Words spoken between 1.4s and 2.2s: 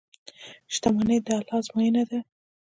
ازموینه ده.